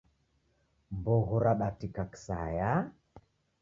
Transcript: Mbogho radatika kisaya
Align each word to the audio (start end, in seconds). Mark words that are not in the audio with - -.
Mbogho 0.91 1.35
radatika 1.45 2.03
kisaya 2.11 2.69